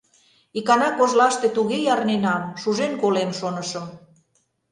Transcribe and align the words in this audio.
Икана 0.59 0.89
кожлаште 0.97 1.47
туге 1.55 1.79
ярненам, 1.93 2.43
шужен 2.61 2.93
колем, 3.01 3.31
шонышым. 3.39 3.85